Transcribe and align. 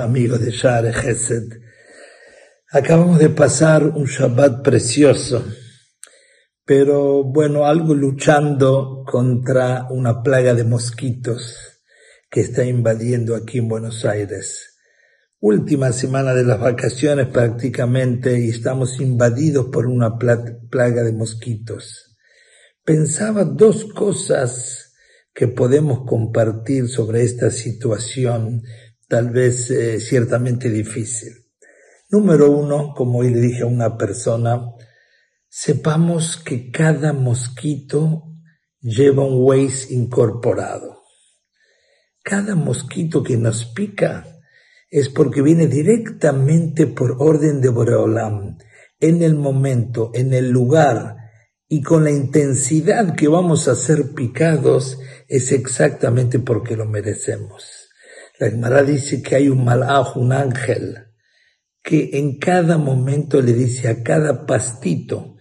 Amigos 0.00 0.40
de 0.40 0.50
Share. 0.50 0.92
Acabamos 2.70 3.18
de 3.18 3.30
pasar 3.30 3.84
un 3.84 4.04
Shabbat 4.04 4.62
precioso, 4.62 5.42
pero 6.66 7.24
bueno, 7.24 7.64
algo 7.64 7.94
luchando 7.94 9.02
contra 9.10 9.86
una 9.88 10.22
plaga 10.22 10.52
de 10.52 10.64
mosquitos 10.64 11.80
que 12.30 12.40
está 12.40 12.64
invadiendo 12.64 13.34
aquí 13.34 13.58
en 13.58 13.68
Buenos 13.68 14.04
Aires. 14.04 14.78
Última 15.40 15.92
semana 15.92 16.34
de 16.34 16.44
las 16.44 16.60
vacaciones 16.60 17.28
prácticamente 17.28 18.38
y 18.40 18.50
estamos 18.50 19.00
invadidos 19.00 19.68
por 19.72 19.86
una 19.86 20.18
plaga 20.18 21.02
de 21.02 21.12
mosquitos. 21.12 22.14
Pensaba 22.84 23.44
dos 23.44 23.86
cosas 23.86 24.82
que 25.34 25.48
podemos 25.48 26.04
compartir 26.06 26.88
sobre 26.88 27.22
esta 27.22 27.50
situación, 27.50 28.62
tal 29.12 29.28
vez 29.28 29.70
eh, 29.70 30.00
ciertamente 30.00 30.70
difícil. 30.70 31.34
Número 32.08 32.50
uno, 32.50 32.94
como 32.96 33.18
hoy 33.18 33.28
le 33.28 33.40
dije 33.40 33.60
a 33.60 33.66
una 33.66 33.98
persona, 33.98 34.70
sepamos 35.50 36.38
que 36.38 36.70
cada 36.70 37.12
mosquito 37.12 38.22
lleva 38.80 39.22
un 39.22 39.44
Waze 39.44 39.92
incorporado. 39.92 41.02
Cada 42.22 42.54
mosquito 42.54 43.22
que 43.22 43.36
nos 43.36 43.66
pica 43.66 44.26
es 44.88 45.10
porque 45.10 45.42
viene 45.42 45.66
directamente 45.66 46.86
por 46.86 47.16
orden 47.18 47.60
de 47.60 47.68
Boreolam, 47.68 48.56
en 48.98 49.22
el 49.22 49.34
momento, 49.34 50.10
en 50.14 50.32
el 50.32 50.48
lugar, 50.48 51.16
y 51.68 51.82
con 51.82 52.04
la 52.04 52.12
intensidad 52.12 53.14
que 53.14 53.28
vamos 53.28 53.68
a 53.68 53.74
ser 53.74 54.14
picados 54.14 54.98
es 55.28 55.52
exactamente 55.52 56.38
porque 56.38 56.76
lo 56.76 56.86
merecemos. 56.86 57.91
La 58.38 58.50
Gemara 58.50 58.82
dice 58.82 59.22
que 59.22 59.36
hay 59.36 59.48
un 59.48 59.64
malaj, 59.64 60.16
un 60.16 60.32
ángel, 60.32 61.08
que 61.82 62.10
en 62.14 62.38
cada 62.38 62.78
momento 62.78 63.40
le 63.40 63.52
dice 63.52 63.88
a 63.88 64.02
cada 64.02 64.46
pastito 64.46 65.36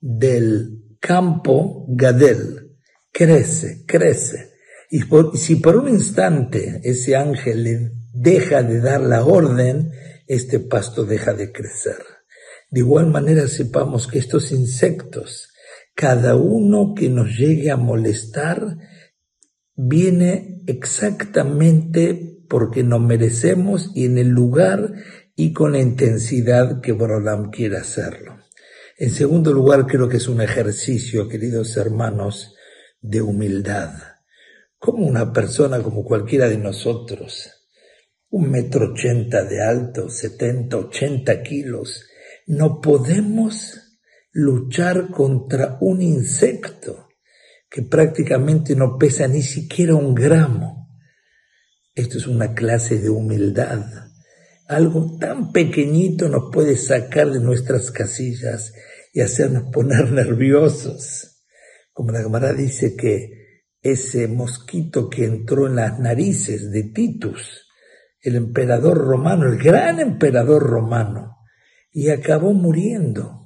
del 0.00 0.96
campo 1.00 1.86
Gadel, 1.88 2.76
crece, 3.12 3.84
crece. 3.86 4.52
Y, 4.90 5.02
y 5.02 5.38
si 5.38 5.56
por 5.56 5.76
un 5.76 5.88
instante 5.88 6.80
ese 6.84 7.16
ángel 7.16 7.64
le 7.64 7.92
deja 8.12 8.62
de 8.62 8.80
dar 8.80 9.00
la 9.00 9.24
orden, 9.24 9.92
este 10.26 10.60
pasto 10.60 11.04
deja 11.04 11.34
de 11.34 11.52
crecer. 11.52 11.98
De 12.70 12.80
igual 12.80 13.06
manera 13.06 13.48
sepamos 13.48 14.06
que 14.06 14.18
estos 14.18 14.50
insectos 14.52 15.52
cada 15.94 16.36
uno 16.36 16.94
que 16.94 17.08
nos 17.08 17.36
llegue 17.36 17.70
a 17.70 17.76
molestar 17.76 18.78
viene 19.74 20.62
exactamente 20.66 22.44
porque 22.48 22.82
nos 22.82 23.00
merecemos 23.00 23.90
y 23.94 24.04
en 24.04 24.18
el 24.18 24.28
lugar 24.28 24.92
y 25.34 25.52
con 25.52 25.72
la 25.72 25.80
intensidad 25.80 26.80
que 26.80 26.92
Borolam 26.92 27.50
quiere 27.50 27.78
hacerlo. 27.78 28.36
En 28.98 29.10
segundo 29.10 29.52
lugar, 29.52 29.86
creo 29.86 30.08
que 30.08 30.18
es 30.18 30.28
un 30.28 30.40
ejercicio, 30.40 31.28
queridos 31.28 31.76
hermanos, 31.76 32.54
de 33.00 33.22
humildad. 33.22 33.94
Como 34.78 35.06
una 35.06 35.32
persona 35.32 35.82
como 35.82 36.04
cualquiera 36.04 36.48
de 36.48 36.58
nosotros, 36.58 37.50
un 38.28 38.50
metro 38.50 38.92
ochenta 38.92 39.44
de 39.44 39.62
alto, 39.62 40.08
setenta, 40.08 40.76
ochenta 40.76 41.42
kilos, 41.42 42.04
no 42.46 42.80
podemos 42.80 43.80
luchar 44.32 45.08
contra 45.10 45.78
un 45.80 46.02
insecto 46.02 47.08
que 47.72 47.80
prácticamente 47.80 48.76
no 48.76 48.98
pesa 48.98 49.26
ni 49.26 49.42
siquiera 49.42 49.94
un 49.94 50.14
gramo. 50.14 50.90
Esto 51.94 52.18
es 52.18 52.26
una 52.26 52.52
clase 52.52 52.98
de 52.98 53.08
humildad. 53.08 53.86
Algo 54.68 55.16
tan 55.18 55.52
pequeñito 55.52 56.28
nos 56.28 56.52
puede 56.52 56.76
sacar 56.76 57.30
de 57.30 57.40
nuestras 57.40 57.90
casillas 57.90 58.74
y 59.14 59.22
hacernos 59.22 59.72
poner 59.72 60.12
nerviosos. 60.12 61.42
Como 61.94 62.12
la 62.12 62.22
cámara 62.22 62.52
dice 62.52 62.94
que 62.94 63.64
ese 63.80 64.28
mosquito 64.28 65.08
que 65.08 65.24
entró 65.24 65.66
en 65.66 65.76
las 65.76 65.98
narices 65.98 66.70
de 66.70 66.84
Titus, 66.84 67.68
el 68.20 68.36
emperador 68.36 68.98
romano, 68.98 69.46
el 69.46 69.56
gran 69.56 69.98
emperador 69.98 70.62
romano, 70.62 71.38
y 71.90 72.10
acabó 72.10 72.52
muriendo 72.52 73.41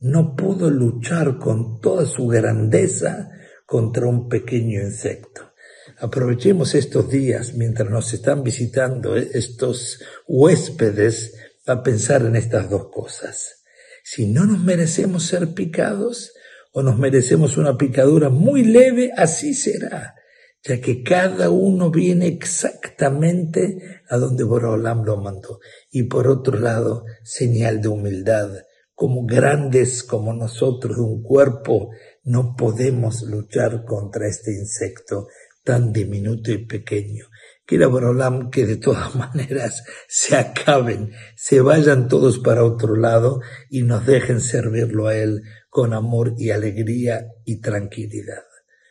no 0.00 0.36
pudo 0.36 0.70
luchar 0.70 1.38
con 1.38 1.80
toda 1.80 2.06
su 2.06 2.26
grandeza 2.26 3.30
contra 3.66 4.06
un 4.06 4.28
pequeño 4.28 4.80
insecto. 4.80 5.52
Aprovechemos 5.98 6.74
estos 6.74 7.10
días 7.10 7.54
mientras 7.54 7.90
nos 7.90 8.12
están 8.12 8.42
visitando 8.42 9.16
estos 9.16 10.00
huéspedes 10.26 11.34
a 11.66 11.82
pensar 11.82 12.22
en 12.22 12.36
estas 12.36 12.68
dos 12.68 12.90
cosas. 12.90 13.62
Si 14.02 14.26
no 14.26 14.44
nos 14.44 14.60
merecemos 14.60 15.24
ser 15.24 15.54
picados 15.54 16.32
o 16.72 16.82
nos 16.82 16.98
merecemos 16.98 17.56
una 17.56 17.78
picadura 17.78 18.28
muy 18.28 18.64
leve, 18.64 19.12
así 19.16 19.54
será, 19.54 20.14
ya 20.62 20.80
que 20.80 21.02
cada 21.02 21.50
uno 21.50 21.90
viene 21.90 22.26
exactamente 22.26 24.02
a 24.08 24.18
donde 24.18 24.44
Borolam 24.44 25.04
lo 25.04 25.16
mandó. 25.16 25.60
Y 25.90 26.04
por 26.04 26.28
otro 26.28 26.58
lado, 26.58 27.04
señal 27.22 27.80
de 27.80 27.88
humildad 27.88 28.50
como 28.94 29.26
grandes 29.26 30.02
como 30.02 30.32
nosotros 30.32 30.98
un 30.98 31.22
cuerpo, 31.22 31.90
no 32.22 32.54
podemos 32.56 33.22
luchar 33.22 33.84
contra 33.84 34.28
este 34.28 34.52
insecto 34.52 35.26
tan 35.64 35.92
diminuto 35.92 36.52
y 36.52 36.66
pequeño. 36.66 37.26
Quiera 37.66 37.86
Borolam 37.86 38.50
que 38.50 38.66
de 38.66 38.76
todas 38.76 39.14
maneras 39.16 39.84
se 40.06 40.36
acaben, 40.36 41.12
se 41.36 41.60
vayan 41.60 42.08
todos 42.08 42.38
para 42.38 42.64
otro 42.64 42.96
lado 42.96 43.40
y 43.70 43.82
nos 43.82 44.06
dejen 44.06 44.40
servirlo 44.40 45.08
a 45.08 45.16
Él 45.16 45.42
con 45.70 45.92
amor 45.92 46.34
y 46.38 46.50
alegría 46.50 47.26
y 47.44 47.60
tranquilidad. 47.60 48.44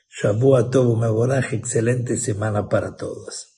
Shabu 0.10 0.56
a 0.56 0.70
todo 0.70 0.96
excelente 1.52 2.18
semana 2.18 2.68
para 2.68 2.96
todos. 2.96 3.53